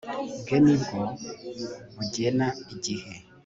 bwe 0.43 0.57
nibwo 0.65 0.99
bugena 1.95 2.47
igihe 2.73 3.09